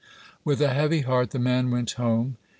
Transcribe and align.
With 0.43 0.61
a 0.63 0.73
heavy 0.73 1.01
heart 1.01 1.29
the 1.29 1.37
man 1.37 1.69
went 1.69 1.91
home. 1.91 2.37